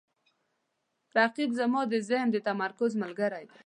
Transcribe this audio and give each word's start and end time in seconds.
رقیب 1.17 1.49
زما 1.59 1.81
د 1.91 1.93
ذهن 2.09 2.27
د 2.31 2.37
تمرکز 2.47 2.91
ملګری 3.01 3.43
دی 3.51 3.55